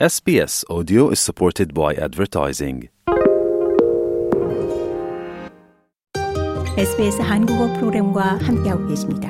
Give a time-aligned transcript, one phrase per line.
[0.00, 2.88] SBS Audio is supported by advertising.
[6.76, 9.28] SBS 한국어 프로그램과 함께하고 계십니다.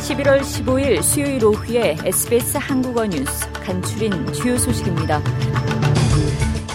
[0.00, 5.20] (11월 15일) 수요일 오후에 SBS 한국어 뉴스 간추린 주요 소식입니다.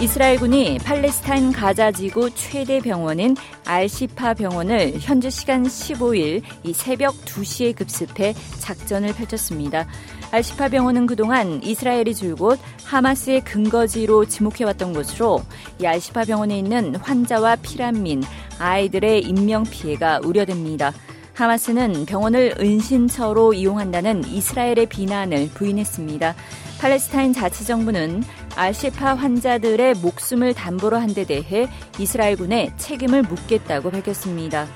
[0.03, 8.33] 이스라엘군이 팔레스타인 가자 지구 최대 병원인 알시파 병원을 현지 시간 15일 이 새벽 2시에 급습해
[8.59, 9.87] 작전을 펼쳤습니다.
[10.31, 15.41] 알시파 병원은 그동안 이스라엘이 줄곧 하마스의 근거지로 지목해왔던 것으로
[15.79, 18.23] 이 알시파 병원에 있는 환자와 피란민,
[18.59, 20.91] 아이들의 인명 피해가 우려됩니다.
[21.33, 26.35] 하마스는 병원을 은신처로 이용한다는 이스라엘의 비난을 부인했습니다.
[26.79, 28.23] 팔레스타인 자치정부는
[28.55, 31.67] 알시파 환자들의 목숨을 담보로 한 데 대해
[31.99, 34.67] 이스라엘군에 책임을 묻겠다고 밝혔습니다.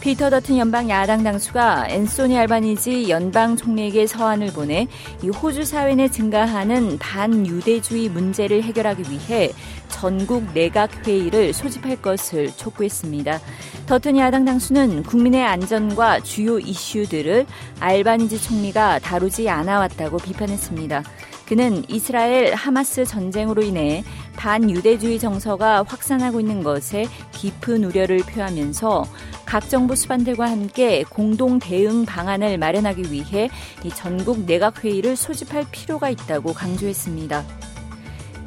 [0.00, 4.86] 피터 더튼 연방 야당 당수가 앤소니 알바니지 연방 총리에게 서한을 보내
[5.22, 9.50] 이 호주 사회 내 증가하는 반유대주의 문제를 해결하기 위해
[9.88, 13.40] 전국 내각 회의를 소집할 것을 촉구했습니다.
[13.86, 17.46] 더튼 야당 당수는 국민의 안전과 주요 이슈들을
[17.80, 21.02] 알바니지 총리가 다루지 않아왔다고 비판했습니다.
[21.48, 24.04] 그는 이스라엘 하마스 전쟁으로 인해
[24.36, 29.06] 반유대주의 정서가 확산하고 있는 것에 깊은 우려를 표하면서
[29.46, 33.48] 각 정부 수반들과 함께 공동 대응 방안을 마련하기 위해
[33.94, 37.42] 전국 내각회의를 소집할 필요가 있다고 강조했습니다.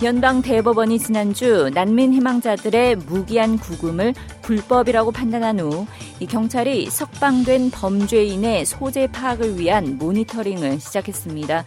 [0.03, 5.85] 연방 대법원이 지난주 난민 희망자들의 무기한 구금을 불법이라고 판단한 후
[6.27, 11.65] 경찰이 석방된 범죄인의 소재 파악을 위한 모니터링을 시작했습니다.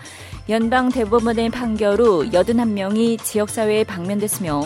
[0.49, 4.63] 연방 대법원의 판결 후 81명이 지역사회에 방면됐으며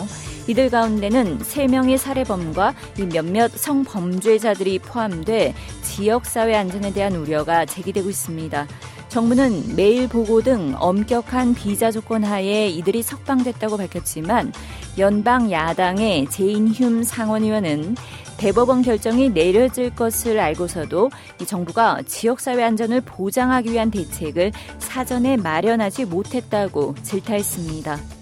[0.47, 2.73] 이들 가운데는 3명의 살해범과
[3.13, 8.65] 몇몇 성범죄자들이 포함돼 지역사회 안전에 대한 우려가 제기되고 있습니다.
[9.09, 14.53] 정부는 매일 보고 등 엄격한 비자 조건 하에 이들이 석방됐다고 밝혔지만
[14.97, 17.95] 연방 야당의 제인 휴 상원의원은
[18.37, 21.09] 대법원 결정이 내려질 것을 알고서도
[21.41, 28.18] 이 정부가 지역사회 안전을 보장하기 위한 대책을 사전에 마련하지 못했다고 질타했습니다.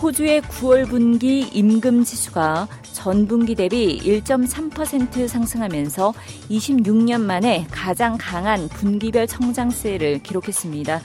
[0.00, 6.14] 호주의 9월 분기 임금 지수가 전 분기 대비 1.3% 상승하면서
[6.48, 11.00] 26년 만에 가장 강한 분기별 성장세를 기록했습니다.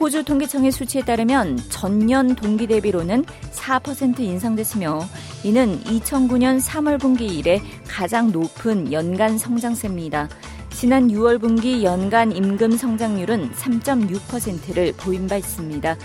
[0.00, 5.06] 호주 통계청의 수치에 따르면 전년 동기 대비로는 4% 인상됐으며
[5.44, 10.28] 이는 2009년 3월 분기 이래 가장 높은 연간 성장세입니다.
[10.70, 15.96] 지난 6월 분기 연간 임금 성장률은 3.6%를 보인 바 있습니다.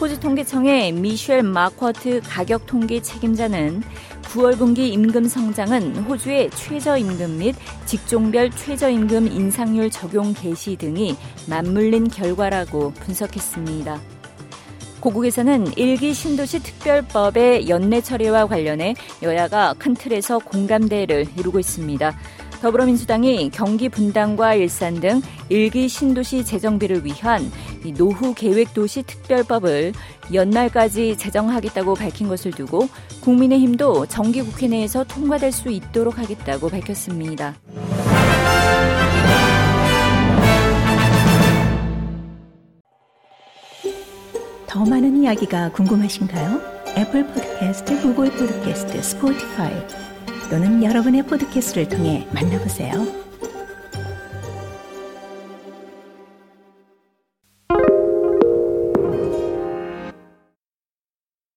[0.00, 3.82] 호주 통계청의 미셸 마쿼트 가격 통계 책임자는
[4.22, 7.54] 9월 분기 임금 성장은 호주의 최저임금 및
[7.86, 11.16] 직종별 최저임금 인상률 적용 개시 등이
[11.48, 14.00] 맞물린 결과라고 분석했습니다.
[14.98, 22.16] 고국에서는 일기 신도시 특별법의 연내 처리와 관련해 여야가 큰 틀에서 공감대를 이루고 있습니다.
[22.64, 27.52] 더불어민주당이 경기 분당과 일산 등 일기 신도시 재정비를 위한
[27.92, 29.92] 노후 계획 도시 특별법을
[30.32, 32.88] 연말까지 제정하겠다고 밝힌 것을 두고
[33.20, 37.54] 국민의힘도 정기국회 내에서 통과될 수 있도록 하겠다고 밝혔습니다.
[44.66, 46.60] 더 많은 이야기가 궁금하신가요?
[46.96, 49.72] 애플 포드캐스트, 구글 포드캐스트, 스포티파이
[50.50, 53.23] 또는 여러분의 포드캐스트를 통해 만나보세요.